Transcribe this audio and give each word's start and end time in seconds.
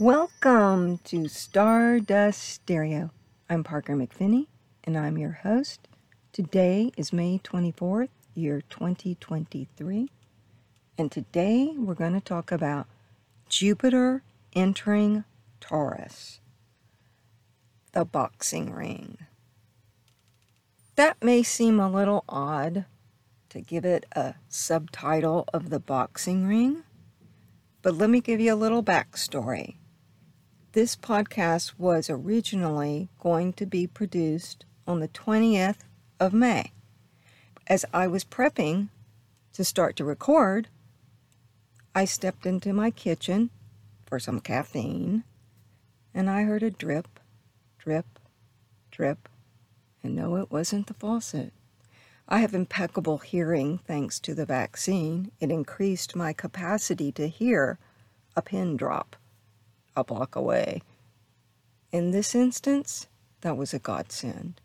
Welcome 0.00 0.96
to 1.04 1.28
Stardust 1.28 2.42
Stereo. 2.42 3.10
I'm 3.50 3.62
Parker 3.62 3.94
McPhinney, 3.94 4.46
and 4.82 4.96
I'm 4.96 5.18
your 5.18 5.40
host. 5.42 5.88
Today 6.32 6.90
is 6.96 7.12
May 7.12 7.38
24th, 7.44 8.08
year 8.34 8.62
2023, 8.70 10.08
and 10.96 11.12
today 11.12 11.74
we're 11.76 11.92
going 11.92 12.14
to 12.14 12.20
talk 12.22 12.50
about 12.50 12.86
Jupiter 13.50 14.22
entering 14.54 15.24
Taurus, 15.60 16.40
the 17.92 18.06
boxing 18.06 18.72
ring. 18.72 19.18
That 20.96 21.22
may 21.22 21.42
seem 21.42 21.78
a 21.78 21.90
little 21.90 22.24
odd 22.26 22.86
to 23.50 23.60
give 23.60 23.84
it 23.84 24.06
a 24.12 24.36
subtitle 24.48 25.44
of 25.52 25.68
the 25.68 25.78
boxing 25.78 26.46
ring, 26.46 26.84
but 27.82 27.94
let 27.94 28.08
me 28.08 28.22
give 28.22 28.40
you 28.40 28.54
a 28.54 28.56
little 28.56 28.82
backstory. 28.82 29.76
This 30.72 30.94
podcast 30.94 31.72
was 31.78 32.08
originally 32.08 33.08
going 33.18 33.54
to 33.54 33.66
be 33.66 33.88
produced 33.88 34.64
on 34.86 35.00
the 35.00 35.08
20th 35.08 35.78
of 36.20 36.32
May. 36.32 36.70
As 37.66 37.84
I 37.92 38.06
was 38.06 38.24
prepping 38.24 38.88
to 39.52 39.64
start 39.64 39.96
to 39.96 40.04
record, 40.04 40.68
I 41.92 42.04
stepped 42.04 42.46
into 42.46 42.72
my 42.72 42.92
kitchen 42.92 43.50
for 44.06 44.20
some 44.20 44.38
caffeine 44.38 45.24
and 46.14 46.30
I 46.30 46.44
heard 46.44 46.62
a 46.62 46.70
drip, 46.70 47.18
drip, 47.76 48.20
drip, 48.92 49.28
and 50.04 50.14
no, 50.14 50.36
it 50.36 50.52
wasn't 50.52 50.86
the 50.86 50.94
faucet. 50.94 51.52
I 52.28 52.38
have 52.38 52.54
impeccable 52.54 53.18
hearing 53.18 53.78
thanks 53.78 54.20
to 54.20 54.34
the 54.34 54.46
vaccine. 54.46 55.32
It 55.40 55.50
increased 55.50 56.14
my 56.14 56.32
capacity 56.32 57.10
to 57.10 57.26
hear 57.26 57.80
a 58.36 58.42
pin 58.42 58.76
drop 58.76 59.16
a 59.96 60.04
block 60.04 60.36
away. 60.36 60.82
In 61.92 62.10
this 62.10 62.34
instance, 62.34 63.06
that 63.40 63.56
was 63.56 63.74
a 63.74 63.78
godsend. 63.78 64.60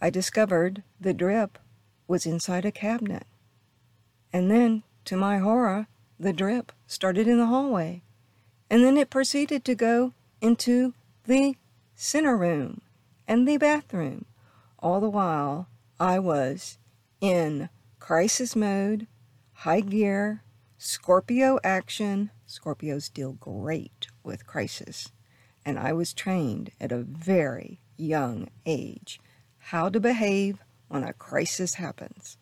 I 0.00 0.10
discovered 0.10 0.82
the 1.00 1.14
drip 1.14 1.58
was 2.06 2.26
inside 2.26 2.64
a 2.64 2.72
cabinet. 2.72 3.26
And 4.32 4.50
then, 4.50 4.82
to 5.06 5.16
my 5.16 5.38
horror, 5.38 5.86
the 6.18 6.32
drip 6.32 6.72
started 6.86 7.26
in 7.26 7.38
the 7.38 7.46
hallway. 7.46 8.02
And 8.70 8.84
then 8.84 8.96
it 8.96 9.10
proceeded 9.10 9.64
to 9.64 9.74
go 9.74 10.12
into 10.40 10.94
the 11.24 11.56
center 11.94 12.36
room 12.36 12.82
and 13.26 13.46
the 13.46 13.56
bathroom. 13.56 14.26
All 14.78 15.00
the 15.00 15.10
while, 15.10 15.68
I 15.98 16.18
was 16.18 16.78
in 17.20 17.68
crisis 17.98 18.54
mode, 18.54 19.06
high 19.52 19.80
gear, 19.80 20.42
Scorpio 20.78 21.58
action. 21.64 22.30
Scorpios 22.46 23.12
deal 23.12 23.32
great 23.32 24.06
with 24.28 24.46
crisis. 24.46 25.10
And 25.66 25.78
I 25.78 25.92
was 25.92 26.12
trained 26.14 26.70
at 26.80 26.92
a 26.92 27.02
very 27.02 27.80
young 27.96 28.48
age 28.64 29.18
how 29.58 29.88
to 29.88 29.98
behave 29.98 30.62
when 30.86 31.02
a 31.02 31.12
crisis 31.12 31.74
happens. 31.74 32.36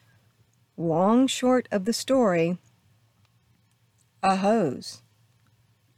Long 0.76 1.26
short 1.26 1.66
of 1.72 1.86
the 1.86 1.94
story, 1.94 2.58
a 4.22 4.36
hose 4.36 5.02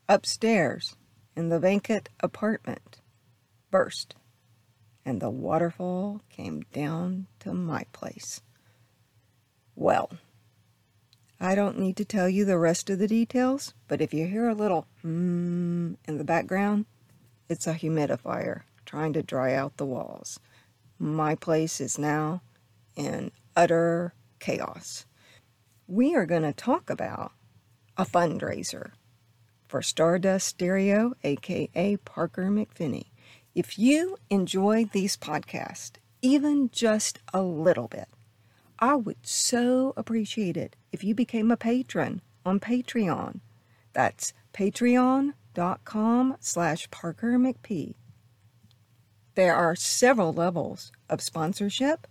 upstairs 0.08 0.96
in 1.36 1.48
the 1.48 1.58
vacant 1.58 2.08
apartment 2.20 3.00
burst, 3.70 4.14
and 5.04 5.20
the 5.20 5.30
waterfall 5.30 6.22
came 6.30 6.62
down 6.72 7.26
to 7.40 7.52
my 7.52 7.84
place. 7.92 8.40
Well, 9.74 10.10
I 11.40 11.54
don't 11.54 11.78
need 11.78 11.96
to 11.98 12.04
tell 12.04 12.28
you 12.28 12.44
the 12.44 12.58
rest 12.58 12.90
of 12.90 12.98
the 12.98 13.06
details, 13.06 13.72
but 13.86 14.00
if 14.00 14.12
you 14.12 14.26
hear 14.26 14.48
a 14.48 14.54
little 14.54 14.86
hmm 15.02 15.94
in 16.06 16.18
the 16.18 16.24
background, 16.24 16.86
it's 17.48 17.66
a 17.66 17.74
humidifier 17.74 18.62
trying 18.84 19.12
to 19.12 19.22
dry 19.22 19.54
out 19.54 19.76
the 19.76 19.86
walls. 19.86 20.40
My 20.98 21.36
place 21.36 21.80
is 21.80 21.96
now 21.96 22.42
in 22.96 23.30
utter 23.54 24.14
chaos. 24.40 25.06
We 25.86 26.16
are 26.16 26.26
going 26.26 26.42
to 26.42 26.52
talk 26.52 26.90
about 26.90 27.32
a 27.96 28.04
fundraiser 28.04 28.90
for 29.68 29.80
Stardust 29.80 30.48
Stereo, 30.48 31.12
aka 31.22 31.96
Parker 31.98 32.48
McPhinney. 32.48 33.06
If 33.54 33.78
you 33.78 34.16
enjoy 34.28 34.86
these 34.86 35.16
podcasts, 35.16 35.98
even 36.20 36.70
just 36.70 37.20
a 37.32 37.42
little 37.42 37.86
bit, 37.86 38.08
I 38.80 38.96
would 38.96 39.24
so 39.24 39.92
appreciate 39.96 40.56
it 40.56 40.74
if 40.92 41.04
you 41.04 41.14
became 41.14 41.50
a 41.50 41.56
patron 41.56 42.20
on 42.44 42.60
Patreon. 42.60 43.40
That's 43.92 44.32
patreon.com 44.52 46.36
slash 46.40 46.90
Parker 46.90 47.38
McP. 47.38 47.94
There 49.34 49.54
are 49.54 49.76
several 49.76 50.32
levels 50.32 50.90
of 51.08 51.20
sponsorship, 51.20 52.06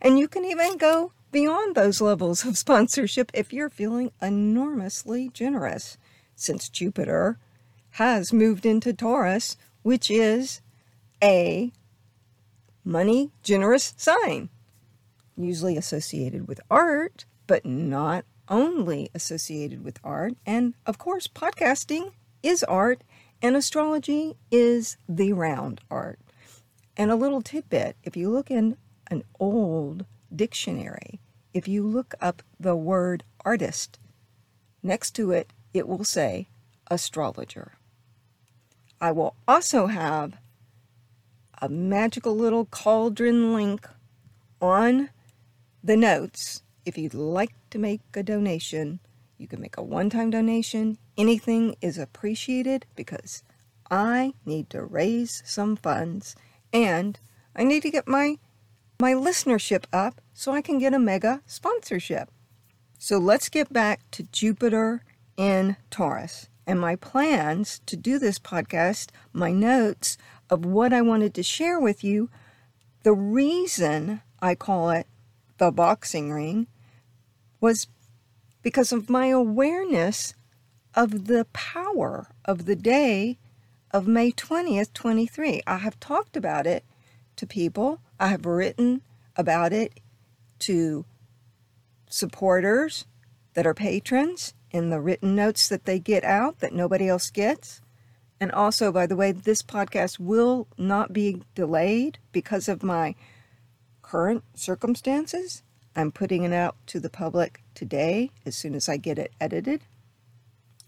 and 0.00 0.18
you 0.18 0.28
can 0.28 0.44
even 0.44 0.76
go 0.76 1.12
beyond 1.30 1.74
those 1.74 2.00
levels 2.00 2.44
of 2.44 2.58
sponsorship 2.66 3.30
if 3.34 3.52
you're 3.52 3.70
feeling 3.70 4.12
enormously 4.20 5.30
generous, 5.32 5.98
since 6.34 6.68
Jupiter 6.68 7.38
has 7.96 8.32
moved 8.32 8.64
into 8.64 8.92
Taurus, 8.92 9.56
which 9.82 10.10
is 10.10 10.62
a 11.22 11.72
money 12.84 13.30
generous 13.42 13.94
sign 13.96 14.48
usually 15.36 15.76
associated 15.76 16.48
with 16.48 16.60
art, 16.70 17.24
but 17.52 17.66
not 17.66 18.24
only 18.48 19.10
associated 19.14 19.84
with 19.84 20.00
art. 20.02 20.32
And 20.46 20.72
of 20.86 20.96
course, 20.96 21.26
podcasting 21.26 22.12
is 22.42 22.64
art, 22.64 23.04
and 23.42 23.54
astrology 23.54 24.38
is 24.50 24.96
the 25.06 25.34
round 25.34 25.82
art. 25.90 26.18
And 26.96 27.10
a 27.10 27.14
little 27.14 27.42
tidbit 27.42 27.98
if 28.04 28.16
you 28.16 28.30
look 28.30 28.50
in 28.50 28.78
an 29.10 29.22
old 29.38 30.06
dictionary, 30.34 31.20
if 31.52 31.68
you 31.68 31.86
look 31.86 32.14
up 32.22 32.42
the 32.58 32.74
word 32.74 33.22
artist, 33.44 33.98
next 34.82 35.10
to 35.16 35.30
it, 35.30 35.52
it 35.74 35.86
will 35.86 36.04
say 36.04 36.48
astrologer. 36.90 37.72
I 38.98 39.12
will 39.12 39.36
also 39.46 39.88
have 39.88 40.38
a 41.60 41.68
magical 41.68 42.34
little 42.34 42.64
cauldron 42.64 43.52
link 43.52 43.86
on 44.58 45.10
the 45.84 45.98
notes, 45.98 46.62
if 46.84 46.98
you'd 46.98 47.14
like 47.14 47.52
to 47.70 47.78
make 47.78 48.00
a 48.14 48.22
donation, 48.22 49.00
you 49.38 49.46
can 49.46 49.60
make 49.60 49.76
a 49.76 49.82
one 49.82 50.10
time 50.10 50.30
donation. 50.30 50.98
Anything 51.16 51.76
is 51.80 51.98
appreciated 51.98 52.86
because 52.96 53.42
I 53.90 54.34
need 54.44 54.70
to 54.70 54.82
raise 54.84 55.42
some 55.44 55.76
funds 55.76 56.34
and 56.72 57.18
I 57.54 57.64
need 57.64 57.82
to 57.82 57.90
get 57.90 58.08
my 58.08 58.38
my 59.00 59.12
listenership 59.12 59.84
up 59.92 60.20
so 60.32 60.52
I 60.52 60.62
can 60.62 60.78
get 60.78 60.94
a 60.94 60.98
mega 60.98 61.42
sponsorship. 61.46 62.30
So 62.98 63.18
let's 63.18 63.48
get 63.48 63.72
back 63.72 64.08
to 64.12 64.22
Jupiter 64.24 65.02
in 65.36 65.76
Taurus 65.90 66.48
and 66.66 66.80
my 66.80 66.96
plans 66.96 67.80
to 67.86 67.96
do 67.96 68.18
this 68.18 68.38
podcast, 68.38 69.10
my 69.32 69.50
notes 69.50 70.16
of 70.48 70.64
what 70.64 70.92
I 70.92 71.02
wanted 71.02 71.34
to 71.34 71.42
share 71.42 71.80
with 71.80 72.04
you. 72.04 72.30
The 73.02 73.12
reason 73.12 74.22
I 74.40 74.54
call 74.54 74.90
it 74.90 75.06
the 75.58 75.72
boxing 75.72 76.32
ring 76.32 76.68
was 77.62 77.86
because 78.60 78.92
of 78.92 79.08
my 79.08 79.28
awareness 79.28 80.34
of 80.94 81.26
the 81.26 81.46
power 81.52 82.26
of 82.44 82.66
the 82.66 82.76
day 82.76 83.38
of 83.92 84.06
May 84.06 84.32
20th, 84.32 84.92
23. 84.92 85.62
I 85.66 85.78
have 85.78 85.98
talked 86.00 86.36
about 86.36 86.66
it 86.66 86.84
to 87.36 87.46
people, 87.46 88.00
I 88.20 88.28
have 88.28 88.44
written 88.44 89.02
about 89.36 89.72
it 89.72 90.00
to 90.60 91.06
supporters 92.10 93.06
that 93.54 93.66
are 93.66 93.74
patrons 93.74 94.54
in 94.70 94.90
the 94.90 95.00
written 95.00 95.34
notes 95.34 95.68
that 95.68 95.84
they 95.84 95.98
get 95.98 96.24
out 96.24 96.58
that 96.58 96.74
nobody 96.74 97.08
else 97.08 97.30
gets. 97.30 97.80
And 98.40 98.50
also, 98.50 98.90
by 98.90 99.06
the 99.06 99.16
way, 99.16 99.32
this 99.32 99.62
podcast 99.62 100.18
will 100.18 100.66
not 100.76 101.12
be 101.12 101.42
delayed 101.54 102.18
because 102.32 102.68
of 102.68 102.82
my 102.82 103.14
current 104.02 104.42
circumstances. 104.54 105.62
I'm 105.94 106.12
putting 106.12 106.44
it 106.44 106.52
out 106.52 106.76
to 106.88 107.00
the 107.00 107.10
public 107.10 107.62
today 107.74 108.30
as 108.46 108.56
soon 108.56 108.74
as 108.74 108.88
I 108.88 108.96
get 108.96 109.18
it 109.18 109.32
edited. 109.40 109.82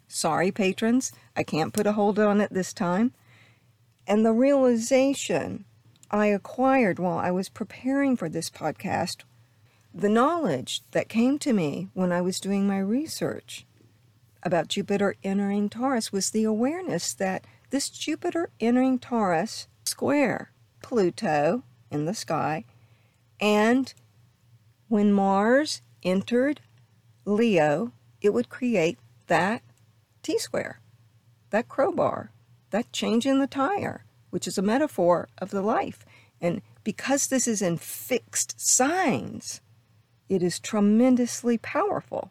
Sorry, 0.08 0.50
patrons, 0.50 1.12
I 1.36 1.42
can't 1.42 1.72
put 1.72 1.86
a 1.86 1.92
hold 1.92 2.18
on 2.18 2.40
it 2.40 2.52
this 2.52 2.72
time. 2.72 3.12
And 4.06 4.24
the 4.24 4.32
realization 4.32 5.64
I 6.10 6.26
acquired 6.26 6.98
while 6.98 7.18
I 7.18 7.30
was 7.30 7.48
preparing 7.48 8.16
for 8.16 8.28
this 8.28 8.50
podcast, 8.50 9.22
the 9.92 10.08
knowledge 10.08 10.82
that 10.92 11.08
came 11.08 11.38
to 11.40 11.52
me 11.52 11.88
when 11.94 12.12
I 12.12 12.20
was 12.20 12.40
doing 12.40 12.66
my 12.66 12.78
research 12.78 13.66
about 14.42 14.68
Jupiter 14.68 15.16
entering 15.24 15.68
Taurus 15.68 16.12
was 16.12 16.30
the 16.30 16.44
awareness 16.44 17.14
that 17.14 17.46
this 17.70 17.88
Jupiter 17.88 18.50
entering 18.60 18.98
Taurus 18.98 19.68
square 19.84 20.52
Pluto 20.82 21.62
in 21.90 22.04
the 22.04 22.14
sky 22.14 22.64
and 23.40 23.94
when 24.94 25.12
Mars 25.12 25.82
entered 26.04 26.60
Leo, 27.24 27.90
it 28.20 28.32
would 28.32 28.48
create 28.48 28.96
that 29.26 29.60
T 30.22 30.38
square, 30.38 30.78
that 31.50 31.68
crowbar 31.68 32.30
that 32.70 32.92
change 32.92 33.26
in 33.26 33.40
the 33.40 33.48
tire, 33.48 34.04
which 34.30 34.46
is 34.46 34.56
a 34.56 34.62
metaphor 34.62 35.28
of 35.38 35.50
the 35.50 35.62
life. 35.62 36.06
And 36.40 36.62
because 36.84 37.26
this 37.26 37.48
is 37.48 37.60
in 37.60 37.76
fixed 37.76 38.60
signs, 38.60 39.60
it 40.28 40.44
is 40.44 40.60
tremendously 40.60 41.58
powerful. 41.58 42.30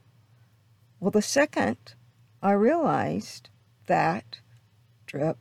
Well, 1.02 1.12
the 1.12 1.22
second 1.22 1.96
I 2.42 2.54
realized 2.54 3.50
that 3.88 4.40
drip, 5.06 5.38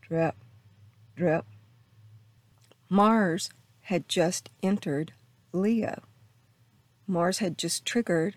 drip, 0.00 0.36
drip, 1.16 1.44
Mars 2.88 3.50
had 3.80 4.08
just 4.08 4.48
entered 4.62 5.12
Leo. 5.52 6.02
Mars 7.06 7.38
had 7.38 7.58
just 7.58 7.84
triggered 7.84 8.36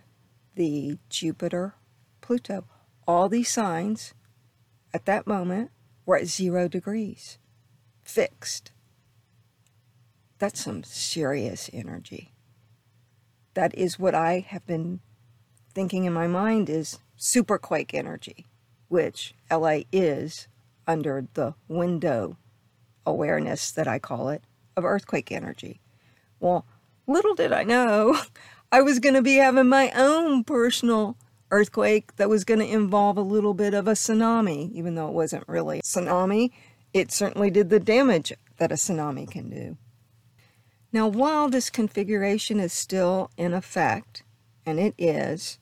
the 0.56 0.98
Jupiter 1.10 1.76
Pluto. 2.22 2.66
All 3.08 3.30
these 3.30 3.50
signs 3.50 4.14
at 4.94 5.06
that 5.06 5.26
moment 5.26 5.72
were 6.06 6.18
at 6.18 6.28
zero 6.28 6.68
degrees, 6.68 7.38
fixed. 8.04 8.72
That's 10.38 10.64
some 10.64 10.84
serious 10.84 11.70
energy. 11.74 12.34
That 13.56 13.76
is 13.76 14.00
what 14.00 14.16
I 14.16 14.46
have 14.48 14.66
been 14.66 15.00
thinking 15.74 16.06
in 16.06 16.14
my 16.14 16.28
mind 16.28 16.70
is 16.70 17.00
superquake 17.18 17.94
energy, 17.94 18.48
which 18.88 19.34
LA 19.52 19.80
is 19.92 20.48
under 20.88 21.28
the 21.34 21.56
window 21.68 22.38
awareness 23.06 23.72
that 23.72 23.88
I 23.88 24.00
call 24.00 24.30
it 24.30 24.44
of 24.76 24.86
earthquake 24.86 25.32
energy. 25.32 25.82
Well, 26.40 26.66
little 27.06 27.36
did 27.36 27.52
I 27.52 27.64
know 27.64 28.20
I 28.72 28.82
was 28.82 29.00
going 29.00 29.16
to 29.16 29.24
be 29.24 29.36
having 29.36 29.68
my 29.68 29.92
own 29.96 30.44
personal 30.44 31.18
earthquake 31.50 32.16
that 32.18 32.30
was 32.30 32.44
going 32.44 32.60
to 32.60 32.72
involve 32.72 33.18
a 33.18 33.22
little 33.22 33.56
bit 33.56 33.74
of 33.74 33.88
a 33.88 33.94
tsunami, 33.94 34.72
even 34.74 34.94
though 34.94 35.08
it 35.08 35.14
wasn't 35.14 35.48
really 35.48 35.80
a 35.80 35.82
tsunami. 35.82 36.52
It 36.94 37.12
certainly 37.12 37.50
did 37.50 37.72
the 37.72 37.80
damage 37.80 38.32
that 38.58 38.72
a 38.72 38.76
tsunami 38.76 39.30
can 39.30 39.50
do. 39.50 39.78
Now, 40.94 41.08
while 41.08 41.50
this 41.50 41.72
configuration 41.72 42.60
is 42.60 42.72
still 42.72 43.32
in 43.38 43.54
effect, 43.54 44.24
and 44.68 44.80
it 44.80 44.94
is, 45.00 45.58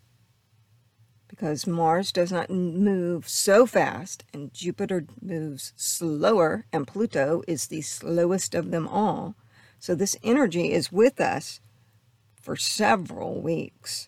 because 1.30 1.66
Mars 1.66 2.12
does 2.12 2.32
not 2.32 2.50
move 2.50 3.30
so 3.30 3.66
fast 3.66 4.26
and 4.34 4.54
Jupiter 4.54 5.06
moves 5.22 5.72
slower, 5.78 6.66
and 6.74 6.86
Pluto 6.86 7.42
is 7.48 7.68
the 7.68 7.82
slowest 7.82 8.54
of 8.54 8.72
them 8.72 8.86
all. 8.86 9.36
So, 9.80 9.96
this 9.96 10.18
energy 10.24 10.74
is 10.74 10.92
with 10.92 11.22
us 11.22 11.62
for 12.48 12.56
several 12.56 13.42
weeks. 13.42 14.08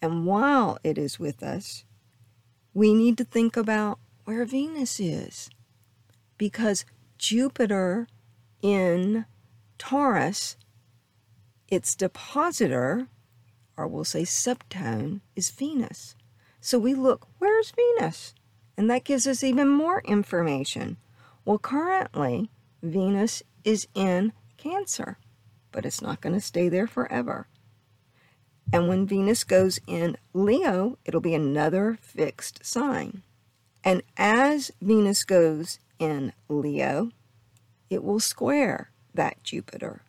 And 0.00 0.24
while 0.24 0.78
it 0.84 0.96
is 0.96 1.18
with 1.18 1.42
us, 1.42 1.84
we 2.72 2.94
need 2.94 3.18
to 3.18 3.24
think 3.24 3.56
about 3.56 3.98
where 4.24 4.44
Venus 4.44 5.00
is. 5.00 5.50
Because 6.38 6.84
Jupiter 7.18 8.06
in 8.62 9.24
Taurus, 9.78 10.56
its 11.66 11.96
depositor, 11.96 13.08
or 13.76 13.88
we'll 13.88 14.04
say 14.04 14.22
subtone, 14.22 15.20
is 15.34 15.50
Venus. 15.50 16.14
So 16.60 16.78
we 16.78 16.94
look, 16.94 17.26
where's 17.38 17.72
Venus? 17.72 18.32
And 18.76 18.88
that 18.90 19.02
gives 19.02 19.26
us 19.26 19.42
even 19.42 19.68
more 19.68 20.02
information. 20.04 20.98
Well, 21.44 21.58
currently, 21.58 22.48
Venus 22.80 23.42
is 23.64 23.88
in 23.92 24.32
Cancer, 24.56 25.18
but 25.74 25.84
it's 25.84 26.00
not 26.00 26.20
going 26.20 26.32
to 26.32 26.40
stay 26.40 26.68
there 26.68 26.86
forever. 26.86 27.48
And 28.72 28.88
when 28.88 29.06
Venus 29.06 29.42
goes 29.42 29.80
in 29.88 30.16
Leo, 30.32 30.96
it'll 31.04 31.20
be 31.20 31.34
another 31.34 31.98
fixed 32.00 32.64
sign. 32.64 33.22
And 33.82 34.02
as 34.16 34.70
Venus 34.80 35.24
goes 35.24 35.80
in 35.98 36.32
Leo, 36.48 37.10
it 37.90 38.04
will 38.04 38.20
square 38.20 38.92
that 39.12 39.42
Jupiter, 39.42 40.02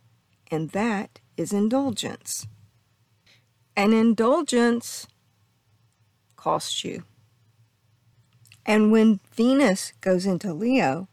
and 0.52 0.70
that 0.70 1.20
is 1.36 1.52
indulgence. 1.52 2.48
And 3.76 3.94
indulgence 3.94 5.08
costs 6.36 6.84
you. 6.86 7.04
And 8.68 8.92
when 8.92 9.20
Venus 9.34 9.94
goes 10.00 10.26
into 10.28 10.54
Leo, 10.54 11.10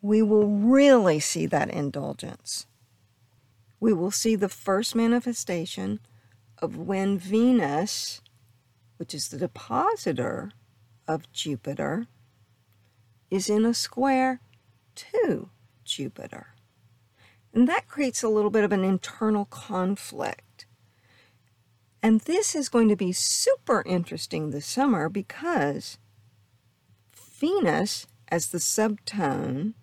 we 0.00 0.22
will 0.22 0.46
really 0.46 1.20
see 1.20 1.46
that 1.46 1.68
indulgence. 1.68 2.66
We 3.82 3.92
will 3.92 4.12
see 4.12 4.36
the 4.36 4.48
first 4.48 4.94
manifestation 4.94 5.98
of 6.58 6.76
when 6.76 7.18
Venus, 7.18 8.20
which 8.96 9.12
is 9.12 9.26
the 9.26 9.38
depositor 9.38 10.52
of 11.08 11.32
Jupiter, 11.32 12.06
is 13.28 13.50
in 13.50 13.64
a 13.64 13.74
square 13.74 14.40
to 14.94 15.50
Jupiter. 15.82 16.54
And 17.52 17.68
that 17.68 17.88
creates 17.88 18.22
a 18.22 18.28
little 18.28 18.52
bit 18.52 18.62
of 18.62 18.70
an 18.70 18.84
internal 18.84 19.46
conflict. 19.46 20.66
And 22.04 22.20
this 22.20 22.54
is 22.54 22.68
going 22.68 22.88
to 22.88 22.94
be 22.94 23.10
super 23.10 23.82
interesting 23.84 24.50
this 24.50 24.64
summer 24.66 25.08
because 25.08 25.98
Venus, 27.12 28.06
as 28.28 28.46
the 28.46 28.58
subtone 28.58 29.74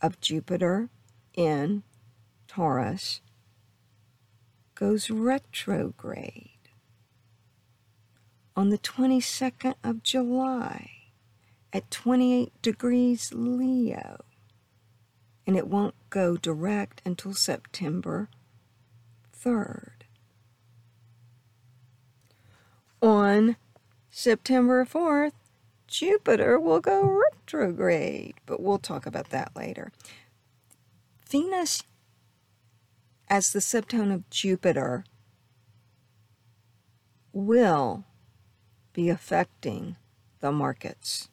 of 0.00 0.18
Jupiter 0.18 0.88
in 1.34 1.82
Taurus, 2.56 3.20
goes 4.74 5.10
retrograde 5.10 6.70
on 8.56 8.70
the 8.70 8.78
22nd 8.78 9.74
of 9.84 10.02
July 10.02 10.90
at 11.70 11.90
28 11.90 12.50
degrees 12.62 13.30
Leo 13.34 14.24
and 15.46 15.54
it 15.54 15.68
won't 15.68 15.96
go 16.08 16.38
direct 16.38 17.02
until 17.04 17.34
September 17.34 18.30
3rd. 19.38 20.04
On 23.02 23.56
September 24.08 24.86
4th, 24.86 25.32
Jupiter 25.86 26.58
will 26.58 26.80
go 26.80 27.02
retrograde, 27.04 28.36
but 28.46 28.62
we'll 28.62 28.78
talk 28.78 29.04
about 29.04 29.28
that 29.28 29.54
later. 29.54 29.92
Venus, 31.28 31.82
as 33.28 33.52
the 33.52 33.58
subtone 33.58 34.12
of 34.12 34.28
Jupiter, 34.30 35.04
will 37.32 38.04
be 38.92 39.08
affecting 39.08 39.96
the 40.40 40.52
markets. 40.52 41.28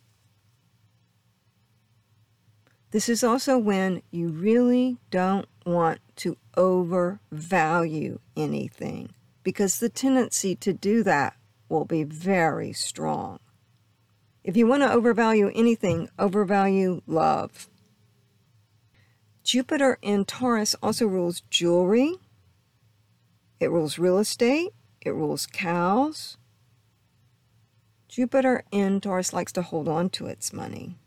This 2.91 3.09
is 3.09 3.23
also 3.23 3.57
when 3.57 4.03
you 4.11 4.27
really 4.27 4.97
don't 5.09 5.47
want 5.65 5.99
to 6.17 6.37
overvalue 6.55 8.19
anything 8.37 9.13
because 9.43 9.79
the 9.79 9.89
tendency 9.89 10.55
to 10.57 10.73
do 10.73 11.03
that 11.03 11.35
will 11.69 11.85
be 11.85 12.03
very 12.03 12.71
strong. 12.71 13.39
If 14.43 14.57
you 14.57 14.67
want 14.67 14.83
to 14.83 14.91
overvalue 14.91 15.51
anything, 15.55 16.09
overvalue 16.19 17.01
love. 17.07 17.67
Jupiter 19.43 19.97
in 20.01 20.23
Taurus 20.23 20.73
also 20.81 21.05
rules 21.05 21.41
jewelry, 21.49 22.15
it 23.59 23.69
rules 23.69 23.99
real 23.99 24.17
estate, 24.17 24.71
it 25.01 25.11
rules 25.11 25.45
cows. 25.45 26.37
Jupiter 28.07 28.63
in 28.71 29.01
Taurus 29.01 29.33
likes 29.33 29.51
to 29.53 29.61
hold 29.61 29.87
on 29.89 30.09
to 30.11 30.27
its 30.27 30.53
money. 30.53 30.97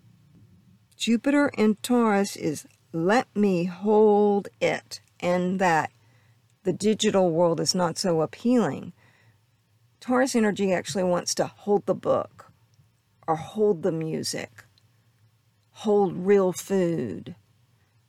Jupiter 0.97 1.50
in 1.57 1.76
Taurus 1.76 2.37
is 2.37 2.66
let 2.93 3.26
me 3.35 3.64
hold 3.64 4.49
it, 4.61 5.00
and 5.21 5.59
that 5.59 5.90
the 6.64 6.73
digital 6.73 7.31
world 7.31 7.61
is 7.61 7.75
not 7.75 7.97
so 7.97 8.21
appealing. 8.21 8.93
Taurus 10.00 10.35
energy 10.35 10.73
actually 10.73 11.05
wants 11.05 11.35
to 11.37 11.47
hold 11.47 11.87
the 11.87 11.95
book 11.95 12.52
or 13.26 13.37
hold 13.37 13.83
the 13.83 13.93
music, 13.93 14.64
hold 15.71 16.16
real 16.16 16.52
food, 16.52 17.35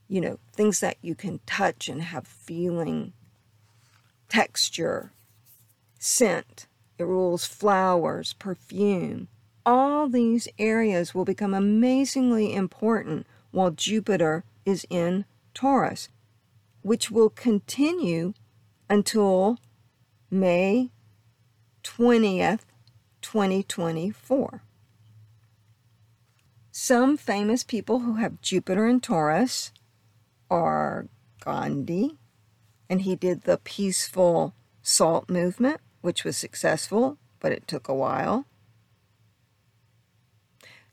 you 0.08 0.22
know, 0.22 0.40
things 0.54 0.80
that 0.80 0.98
you 1.02 1.16
can 1.16 1.40
touch 1.46 1.90
and 1.90 2.02
have 2.02 2.28
feeling, 2.28 3.14
texture, 4.30 5.12
scent. 6.00 6.68
It 6.98 7.06
rules 7.06 7.46
flowers, 7.46 8.34
perfume 8.34 9.28
all 9.68 10.08
these 10.08 10.48
areas 10.58 11.14
will 11.14 11.26
become 11.26 11.54
amazingly 11.54 12.54
important 12.54 13.28
while 13.52 13.70
Jupiter 13.70 14.46
is 14.66 14.88
in 14.90 15.26
Taurus, 15.54 16.08
which 16.84 17.12
will 17.12 17.30
continue 17.30 18.34
until 18.90 19.58
May 20.32 20.92
20th, 21.84 22.62
2024. 23.22 24.62
Some 26.72 27.18
famous 27.18 27.66
people 27.66 28.00
who 28.00 28.16
have 28.16 28.40
Jupiter 28.42 28.88
in 28.88 29.02
Taurus 29.02 29.74
are 30.50 31.08
Gandhi, 31.42 32.18
and 32.90 33.02
he 33.02 33.16
did 33.16 33.44
the 33.44 33.58
peaceful 33.58 34.54
salt 34.82 35.30
movement, 35.30 35.82
which 36.02 36.24
was 36.24 36.38
successful, 36.38 37.18
but 37.40 37.52
it 37.52 37.68
took 37.68 37.88
a 37.88 37.94
while. 37.94 38.46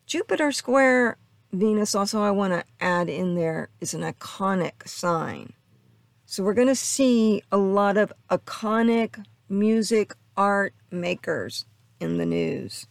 Jupiter 0.07 0.53
square 0.53 1.17
Venus, 1.55 1.95
also, 1.95 2.21
I 2.21 2.33
want 2.33 2.53
to 2.53 2.65
add 2.81 3.09
in 3.09 3.37
there 3.37 3.69
is 3.81 3.95
an 3.95 4.03
iconic 4.03 4.89
sign. 4.89 5.53
So 6.27 6.43
we're 6.43 6.55
going 6.55 6.69
to 6.69 6.75
see 6.75 7.43
a 7.53 7.57
lot 7.57 7.97
of 7.97 8.13
iconic 8.29 9.25
music 9.49 10.15
art 10.37 10.75
makers 10.91 11.65
in 12.01 12.19
the 12.19 12.27
news. 12.27 12.87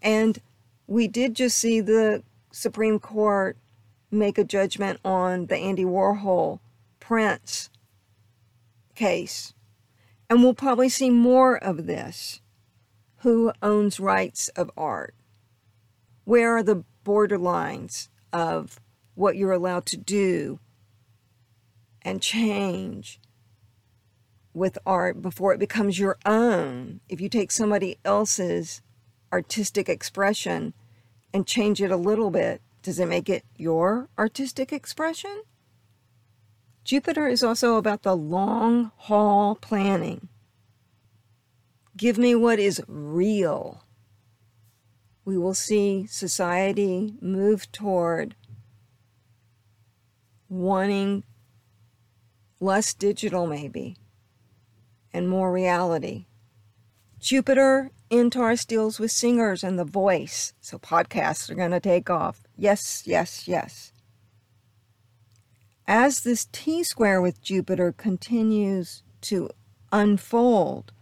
And 0.00 0.40
we 0.86 1.08
did 1.08 1.34
just 1.34 1.58
see 1.58 1.80
the 1.80 2.22
Supreme 2.52 3.00
Court 3.00 3.56
make 4.12 4.38
a 4.38 4.44
judgment 4.44 5.00
on 5.04 5.46
the 5.46 5.56
Andy 5.56 5.84
Warhol 5.84 6.60
Prince 7.00 7.70
case. 8.94 9.54
And 10.28 10.42
we'll 10.42 10.54
probably 10.54 10.88
see 10.88 11.10
more 11.10 11.56
of 11.56 11.86
this. 11.86 12.40
Who 13.18 13.52
owns 13.62 13.98
rights 14.00 14.48
of 14.48 14.70
art? 14.76 15.14
Where 16.24 16.56
are 16.56 16.62
the 16.62 16.84
borderlines 17.04 18.08
of 18.32 18.80
what 19.14 19.36
you're 19.36 19.52
allowed 19.52 19.86
to 19.86 19.96
do 19.96 20.58
and 22.02 22.22
change 22.22 23.20
with 24.54 24.78
art 24.84 25.22
before 25.22 25.52
it 25.52 25.58
becomes 25.58 25.98
your 25.98 26.18
own? 26.24 27.00
If 27.08 27.20
you 27.20 27.28
take 27.28 27.50
somebody 27.50 27.98
else's 28.04 28.82
artistic 29.32 29.88
expression 29.88 30.74
and 31.32 31.46
change 31.46 31.80
it 31.80 31.90
a 31.90 31.96
little 31.96 32.30
bit, 32.30 32.60
does 32.82 32.98
it 32.98 33.08
make 33.08 33.28
it 33.28 33.44
your 33.56 34.08
artistic 34.18 34.72
expression? 34.72 35.42
Jupiter 36.84 37.28
is 37.28 37.42
also 37.42 37.76
about 37.76 38.02
the 38.02 38.16
long 38.16 38.90
haul 38.96 39.54
planning. 39.54 40.28
Give 41.96 42.18
me 42.18 42.34
what 42.34 42.58
is 42.58 42.82
real. 42.88 43.84
We 45.24 45.38
will 45.38 45.54
see 45.54 46.06
society 46.06 47.14
move 47.20 47.70
toward 47.70 48.34
wanting 50.48 51.22
less 52.58 52.94
digital, 52.94 53.46
maybe, 53.46 53.96
and 55.12 55.28
more 55.28 55.52
reality. 55.52 56.26
Jupiter 57.20 57.90
in 58.10 58.30
Taurus 58.30 58.64
deals 58.64 58.98
with 58.98 59.12
singers 59.12 59.62
and 59.62 59.78
the 59.78 59.84
voice, 59.84 60.54
so 60.60 60.78
podcasts 60.78 61.48
are 61.50 61.54
going 61.54 61.70
to 61.70 61.80
take 61.80 62.10
off. 62.10 62.41
Yes, 62.56 63.02
yes, 63.06 63.48
yes. 63.48 63.92
As 65.86 66.20
this 66.20 66.46
T 66.52 66.84
square 66.84 67.20
with 67.20 67.42
Jupiter 67.42 67.92
continues 67.92 69.02
to 69.22 69.50
unfold, 69.90 70.92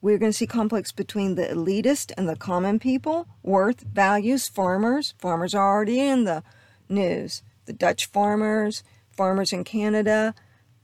we're 0.00 0.18
going 0.18 0.32
to 0.32 0.36
see 0.36 0.46
conflicts 0.46 0.90
between 0.90 1.36
the 1.36 1.44
elitist 1.46 2.12
and 2.16 2.28
the 2.28 2.34
common 2.34 2.78
people, 2.78 3.28
worth, 3.42 3.82
values, 3.82 4.48
farmers. 4.48 5.14
Farmers 5.18 5.54
are 5.54 5.68
already 5.68 6.00
in 6.00 6.24
the 6.24 6.42
news. 6.88 7.42
The 7.66 7.72
Dutch 7.72 8.06
farmers, 8.06 8.82
farmers 9.10 9.52
in 9.52 9.62
Canada, 9.62 10.34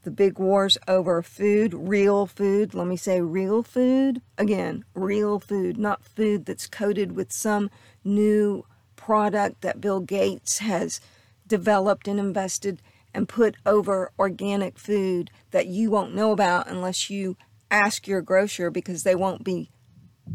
the 0.02 0.10
big 0.12 0.38
wars 0.38 0.78
over 0.86 1.20
food, 1.22 1.74
real 1.74 2.26
food. 2.26 2.74
Let 2.74 2.86
me 2.86 2.96
say 2.96 3.20
real 3.20 3.62
food. 3.62 4.22
Again, 4.36 4.84
real 4.94 5.40
food, 5.40 5.76
not 5.76 6.04
food 6.04 6.46
that's 6.46 6.68
coated 6.68 7.12
with 7.12 7.32
some 7.32 7.70
new 8.04 8.64
product 9.08 9.62
that 9.62 9.80
Bill 9.80 10.00
Gates 10.00 10.58
has 10.58 11.00
developed 11.46 12.06
and 12.06 12.20
invested 12.20 12.82
and 13.14 13.26
put 13.26 13.56
over 13.64 14.12
organic 14.18 14.78
food 14.78 15.30
that 15.50 15.66
you 15.66 15.90
won't 15.90 16.14
know 16.14 16.30
about 16.30 16.68
unless 16.68 17.08
you 17.08 17.34
ask 17.70 18.06
your 18.06 18.20
grocer 18.20 18.70
because 18.70 19.04
they 19.04 19.14
won't 19.14 19.42
be 19.44 19.70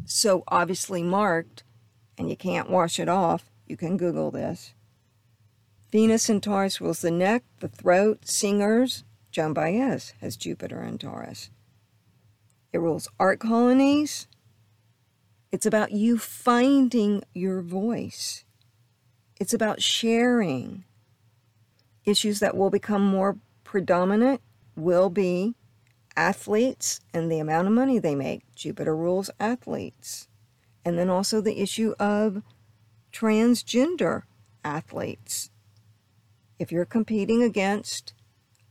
so 0.05 0.43
obviously 0.47 1.03
marked 1.03 1.61
and 2.17 2.31
you 2.31 2.35
can't 2.35 2.67
wash 2.67 2.99
it 2.99 3.07
off. 3.07 3.51
You 3.67 3.77
can 3.77 3.95
Google 3.95 4.31
this. 4.31 4.73
Venus 5.91 6.27
and 6.27 6.41
Taurus 6.41 6.81
rules 6.81 7.01
the 7.01 7.11
neck, 7.11 7.43
the 7.59 7.67
throat, 7.67 8.27
singers, 8.27 9.03
Joan 9.29 9.53
Baez 9.53 10.15
has 10.19 10.35
Jupiter 10.35 10.81
and 10.81 10.99
Taurus. 10.99 11.51
It 12.71 12.79
rules 12.79 13.07
art 13.19 13.39
colonies. 13.39 14.27
It's 15.51 15.67
about 15.67 15.91
you 15.91 16.17
finding 16.17 17.21
your 17.35 17.61
voice. 17.61 18.45
It's 19.39 19.53
about 19.53 19.81
sharing. 19.81 20.83
Issues 22.05 22.39
that 22.39 22.55
will 22.55 22.69
become 22.69 23.05
more 23.05 23.37
predominant 23.63 24.41
will 24.75 25.09
be 25.09 25.55
athletes 26.15 26.99
and 27.13 27.31
the 27.31 27.39
amount 27.39 27.67
of 27.67 27.73
money 27.73 27.99
they 27.99 28.15
make. 28.15 28.43
Jupiter 28.55 28.95
rules 28.95 29.29
athletes. 29.39 30.27
And 30.85 30.97
then 30.97 31.09
also 31.09 31.41
the 31.41 31.61
issue 31.61 31.93
of 31.99 32.43
transgender 33.11 34.23
athletes. 34.63 35.49
If 36.59 36.71
you're 36.71 36.85
competing 36.85 37.41
against 37.41 38.13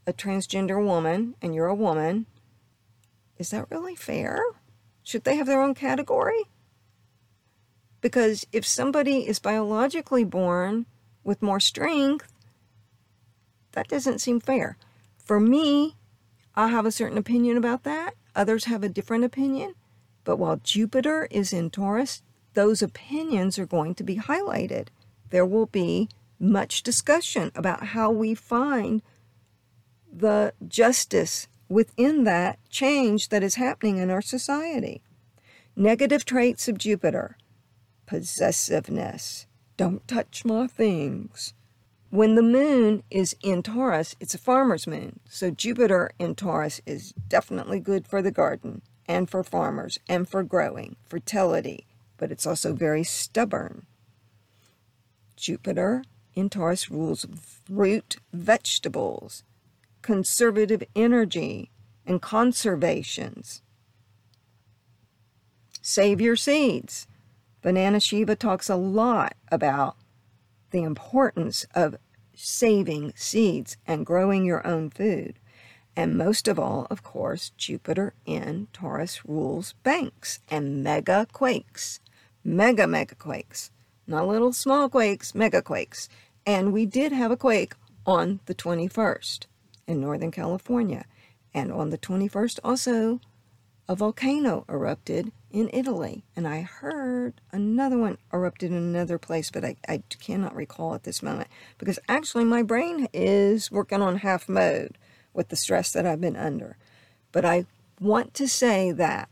a 0.06 0.12
transgender 0.12 0.84
woman 0.84 1.34
and 1.40 1.54
you're 1.54 1.66
a 1.66 1.74
woman, 1.74 2.26
is 3.38 3.50
that 3.50 3.70
really 3.70 3.96
fair? 3.96 4.42
Should 5.02 5.24
they 5.24 5.36
have 5.36 5.46
their 5.46 5.60
own 5.60 5.74
category? 5.74 6.44
Because 8.02 8.46
if 8.52 8.66
somebody 8.66 9.26
is 9.26 9.38
biologically 9.38 10.24
born 10.24 10.84
with 11.24 11.40
more 11.40 11.60
strength, 11.60 12.30
that 13.72 13.88
doesn't 13.88 14.20
seem 14.20 14.40
fair. 14.40 14.76
For 15.24 15.40
me, 15.40 15.96
I 16.54 16.68
have 16.68 16.84
a 16.84 16.92
certain 16.92 17.16
opinion 17.16 17.56
about 17.56 17.84
that. 17.84 18.14
Others 18.36 18.64
have 18.64 18.82
a 18.82 18.88
different 18.88 19.24
opinion. 19.24 19.74
But 20.24 20.36
while 20.36 20.60
Jupiter 20.62 21.28
is 21.30 21.52
in 21.52 21.70
Taurus, 21.70 22.22
those 22.54 22.82
opinions 22.82 23.58
are 23.58 23.66
going 23.66 23.94
to 23.94 24.04
be 24.04 24.16
highlighted. 24.16 24.88
There 25.30 25.46
will 25.46 25.66
be 25.66 26.08
much 26.38 26.82
discussion 26.82 27.52
about 27.54 27.84
how 27.86 28.10
we 28.10 28.34
find 28.34 29.00
the 30.12 30.52
justice 30.66 31.46
within 31.68 32.24
that 32.24 32.58
change 32.68 33.28
that 33.28 33.42
is 33.44 33.54
happening 33.54 33.98
in 33.98 34.10
our 34.10 34.20
society. 34.20 35.02
Negative 35.74 36.24
traits 36.24 36.68
of 36.68 36.76
Jupiter 36.76 37.36
possessiveness, 38.12 39.46
don't 39.78 40.06
touch 40.06 40.44
my 40.44 40.66
things. 40.66 41.54
When 42.10 42.34
the 42.34 42.42
moon 42.42 43.04
is 43.10 43.34
in 43.42 43.62
Taurus, 43.62 44.14
it's 44.20 44.34
a 44.34 44.38
farmer's 44.38 44.86
moon. 44.86 45.20
So 45.30 45.50
Jupiter 45.50 46.10
in 46.18 46.34
Taurus 46.34 46.82
is 46.84 47.14
definitely 47.26 47.80
good 47.80 48.06
for 48.06 48.20
the 48.20 48.30
garden 48.30 48.82
and 49.08 49.30
for 49.30 49.42
farmers 49.42 49.98
and 50.10 50.28
for 50.28 50.42
growing, 50.42 50.96
fertility, 51.06 51.86
but 52.18 52.30
it's 52.30 52.46
also 52.46 52.74
very 52.74 53.02
stubborn. 53.02 53.86
Jupiter 55.34 56.04
in 56.34 56.50
Taurus 56.50 56.90
rules 56.90 57.24
fruit 57.64 58.16
vegetables 58.30 59.42
conservative 60.02 60.82
energy 60.94 61.70
and 62.04 62.20
conservations. 62.20 63.62
Save 65.80 66.20
your 66.20 66.36
seeds. 66.36 67.06
Vandana 67.62 68.02
Shiva 68.02 68.34
talks 68.34 68.68
a 68.68 68.76
lot 68.76 69.34
about 69.50 69.96
the 70.70 70.82
importance 70.82 71.64
of 71.74 71.96
saving 72.34 73.12
seeds 73.14 73.76
and 73.86 74.06
growing 74.06 74.44
your 74.44 74.66
own 74.66 74.90
food. 74.90 75.38
And 75.94 76.16
most 76.16 76.48
of 76.48 76.58
all, 76.58 76.86
of 76.90 77.02
course, 77.02 77.50
Jupiter 77.50 78.14
in 78.24 78.68
Taurus 78.72 79.24
rules 79.26 79.74
banks 79.82 80.40
and 80.50 80.82
mega 80.82 81.26
quakes. 81.32 82.00
Mega, 82.42 82.86
mega 82.86 83.14
quakes. 83.14 83.70
Not 84.06 84.26
little 84.26 84.52
small 84.52 84.88
quakes, 84.88 85.34
mega 85.34 85.62
quakes. 85.62 86.08
And 86.44 86.72
we 86.72 86.86
did 86.86 87.12
have 87.12 87.30
a 87.30 87.36
quake 87.36 87.74
on 88.04 88.40
the 88.46 88.54
21st 88.54 89.46
in 89.86 90.00
Northern 90.00 90.30
California. 90.30 91.04
And 91.54 91.70
on 91.70 91.90
the 91.90 91.98
21st, 91.98 92.58
also, 92.64 93.20
a 93.86 93.94
volcano 93.94 94.64
erupted 94.68 95.30
in 95.52 95.70
Italy. 95.72 96.24
And 96.34 96.48
I 96.48 96.62
heard 96.62 97.40
another 97.52 97.98
one 97.98 98.18
erupted 98.32 98.70
in 98.70 98.76
another 98.76 99.18
place, 99.18 99.50
but 99.50 99.64
I, 99.64 99.76
I 99.86 100.02
cannot 100.18 100.56
recall 100.56 100.94
at 100.94 101.04
this 101.04 101.22
moment 101.22 101.48
because 101.78 101.98
actually 102.08 102.44
my 102.44 102.62
brain 102.62 103.08
is 103.12 103.70
working 103.70 104.02
on 104.02 104.16
half 104.16 104.48
mode 104.48 104.98
with 105.34 105.48
the 105.48 105.56
stress 105.56 105.92
that 105.92 106.06
I've 106.06 106.20
been 106.20 106.36
under. 106.36 106.76
But 107.30 107.44
I 107.44 107.66
want 108.00 108.34
to 108.34 108.48
say 108.48 108.92
that 108.92 109.28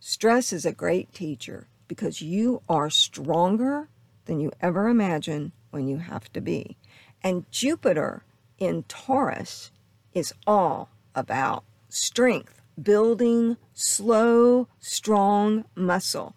stress 0.00 0.52
is 0.52 0.66
a 0.66 0.72
great 0.72 1.12
teacher 1.12 1.68
because 1.86 2.22
you 2.22 2.62
are 2.68 2.90
stronger 2.90 3.88
than 4.24 4.40
you 4.40 4.50
ever 4.60 4.88
imagine 4.88 5.52
when 5.70 5.88
you 5.88 5.98
have 5.98 6.32
to 6.32 6.40
be. 6.40 6.76
And 7.22 7.50
Jupiter 7.50 8.24
in 8.58 8.84
Taurus 8.84 9.70
is 10.14 10.32
all 10.46 10.88
about 11.14 11.64
strength, 11.88 12.61
building 12.80 13.56
slow, 13.74 14.68
strong 14.78 15.64
muscle. 15.74 16.34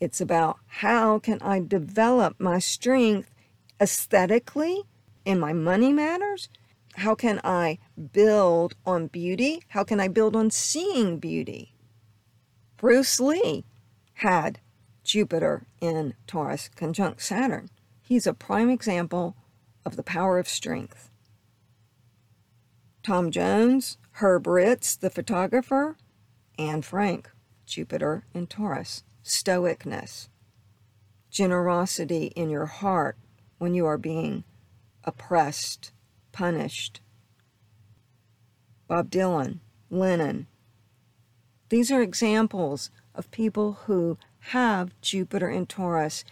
It's 0.00 0.20
about 0.20 0.58
how 0.66 1.18
can 1.18 1.40
I 1.40 1.60
develop 1.60 2.38
my 2.38 2.58
strength 2.58 3.30
aesthetically 3.80 4.82
in 5.24 5.38
my 5.38 5.52
money 5.52 5.92
matters? 5.92 6.48
How 6.96 7.14
can 7.14 7.40
I 7.44 7.78
build 8.12 8.74
on 8.86 9.08
beauty? 9.08 9.62
How 9.68 9.84
can 9.84 10.00
I 10.00 10.08
build 10.08 10.34
on 10.34 10.50
seeing 10.50 11.18
beauty? 11.18 11.74
Bruce 12.76 13.20
Lee 13.20 13.64
had 14.14 14.60
Jupiter 15.04 15.66
in 15.80 16.14
Taurus 16.26 16.70
conjunct 16.74 17.22
Saturn. 17.22 17.70
He's 18.02 18.26
a 18.26 18.34
prime 18.34 18.70
example 18.70 19.36
of 19.84 19.96
the 19.96 20.02
power 20.02 20.38
of 20.38 20.48
strength. 20.48 21.10
Tom 23.02 23.30
Jones, 23.30 23.98
Herb 24.20 24.46
Ritts, 24.46 24.96
the 24.96 25.10
photographer, 25.10 25.98
Anne 26.58 26.80
Frank, 26.80 27.30
Jupiter 27.66 28.24
in 28.32 28.46
Taurus, 28.46 29.04
stoicness, 29.22 30.28
generosity 31.30 32.32
in 32.34 32.48
your 32.48 32.64
heart 32.64 33.18
when 33.58 33.74
you 33.74 33.84
are 33.84 33.98
being 33.98 34.44
oppressed, 35.04 35.92
punished. 36.32 37.02
Bob 38.88 39.10
Dylan, 39.10 39.58
Lennon. 39.90 40.46
These 41.68 41.92
are 41.92 42.00
examples 42.00 42.90
of 43.14 43.30
people 43.30 43.80
who 43.84 44.16
have 44.38 44.98
Jupiter 45.02 45.50
in 45.50 45.66
Taurus. 45.66 46.24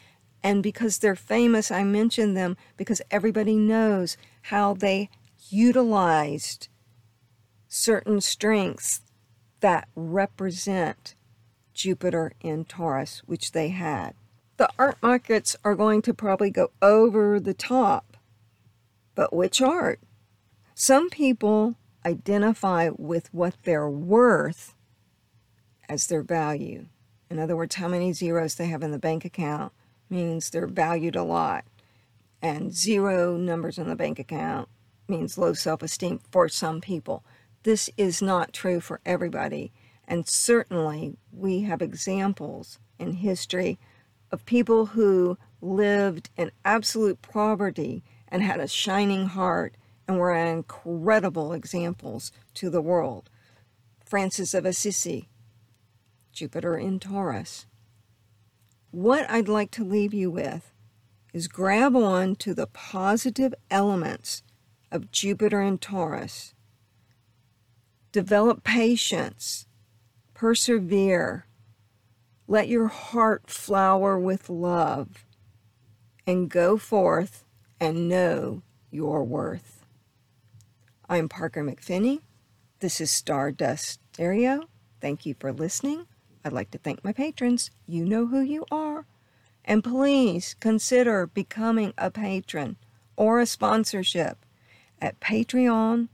And 0.43 0.63
because 0.63 0.99
they're 0.99 1.15
famous, 1.15 1.71
I 1.71 1.85
mention 1.85 2.33
them 2.33 2.57
because 2.79 3.03
everybody 3.11 3.57
knows 3.57 4.17
how 4.43 4.73
they 4.73 5.11
utilized 5.51 6.69
certain 7.75 8.21
strengths 8.21 9.01
that 9.59 9.89
represent 9.97 11.17
Jupiter 11.73 12.33
in 12.41 12.65
Taurus, 12.65 13.23
which 13.27 13.51
they 13.51 13.71
had. 13.71 14.15
The 14.59 14.71
art 14.79 14.97
markets 15.03 15.57
are 15.65 15.75
going 15.75 16.01
to 16.03 16.15
probably 16.15 16.51
go 16.51 16.71
over 16.81 17.41
the 17.41 17.53
top. 17.53 18.17
But 19.17 19.35
which 19.35 19.61
art? 19.61 19.99
Some 20.77 21.11
people 21.11 21.75
identify 22.07 22.91
with 22.97 23.33
what 23.35 23.57
they're 23.65 23.91
worth 23.91 24.77
as 25.89 26.07
their 26.07 26.23
value. 26.23 26.87
In 27.29 27.41
other 27.41 27.57
words, 27.57 27.75
how 27.75 27.89
many 27.89 28.13
zeros 28.13 28.55
they 28.55 28.67
have 28.67 28.85
in 28.85 28.93
the 28.93 28.99
bank 29.01 29.25
account 29.25 29.73
means 30.09 30.49
they're 30.49 30.69
valued 30.69 31.17
a 31.17 31.25
lot. 31.25 31.65
And 32.41 32.73
zero 32.73 33.37
numbers 33.37 33.79
in 33.79 33.89
the 33.89 33.97
bank 33.97 34.21
account 34.21 34.69
means 35.09 35.37
low 35.37 35.55
self 35.55 35.83
esteem 35.83 36.21
for 36.31 36.49
some 36.49 36.81
people. 36.81 37.25
This 37.65 37.91
is 37.97 38.23
not 38.23 38.53
true 38.53 38.79
for 38.81 39.01
everybody. 39.05 39.73
And 40.07 40.29
certainly, 40.29 41.17
we 41.33 41.63
have 41.63 41.81
examples 41.81 42.79
in 42.99 43.15
history 43.15 43.79
of 44.31 44.45
people 44.45 44.87
who 44.87 45.39
lived 45.63 46.29
in 46.37 46.53
absolute 46.65 47.23
poverty 47.23 48.05
and 48.29 48.43
had 48.43 48.61
a 48.61 48.69
shining 48.69 49.29
heart 49.29 49.77
and 50.07 50.19
were 50.19 50.35
incredible 50.35 51.53
examples 51.55 52.33
to 52.53 52.69
the 52.69 52.83
world. 52.83 53.31
Francis 54.05 54.53
of 54.53 54.67
Assisi, 54.67 55.31
Jupiter 56.33 56.77
in 56.77 57.01
Taurus. 57.01 57.67
What 58.91 59.29
I'd 59.31 59.49
like 59.49 59.71
to 59.73 59.85
leave 59.85 60.13
you 60.13 60.31
with 60.31 60.73
is 61.33 61.49
grab 61.49 61.97
on 61.97 62.37
to 62.37 62.53
the 62.53 62.67
positive 62.67 63.55
elements 63.71 64.43
of 64.93 65.11
Jupiter 65.11 65.63
in 65.63 65.79
Taurus. 65.79 66.54
Develop 68.15 68.63
patience, 68.63 69.67
persevere, 70.35 71.47
let 72.47 72.69
your 72.69 72.87
heart 72.87 73.51
flower 73.51 74.17
with 74.17 74.49
love, 74.49 75.27
and 76.25 76.49
go 76.49 76.79
forth 76.79 77.45
and 77.81 78.09
know 78.09 78.63
your 78.93 79.25
worth. 79.25 79.85
I'm 81.09 81.29
Parker 81.29 81.65
McPhinney. 81.65 82.21
This 82.79 83.01
is 83.01 83.11
Stardust 83.11 83.99
Stereo. 84.13 84.69
Thank 85.01 85.27
you 85.27 85.35
for 85.41 85.53
listening. 85.53 86.07
I'd 86.45 86.53
like 86.53 86.71
to 86.71 86.79
thank 86.79 87.03
my 87.03 87.13
patrons. 87.13 87.73
You 87.85 88.05
know 88.05 88.29
who 88.29 88.43
you 88.43 88.65
are. 88.71 89.07
And 89.65 89.83
please 89.83 90.55
consider 90.61 91.27
becoming 91.27 91.93
a 91.99 92.13
patron 92.13 92.77
or 93.17 93.41
a 93.41 93.47
sponsorship 93.47 94.47
at 95.03 95.19
patreon.com 95.19 96.07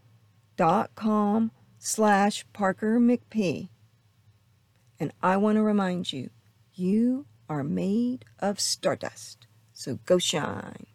slash 1.80 2.44
Parker 2.52 3.00
McP. 3.00 3.70
And 5.00 5.12
I 5.22 5.38
want 5.38 5.56
to 5.56 5.62
remind 5.62 6.12
you, 6.12 6.28
you 6.74 7.26
are 7.48 7.64
made 7.64 8.26
of 8.38 8.60
stardust. 8.60 9.46
So 9.72 9.98
go 10.04 10.18
shine. 10.18 10.86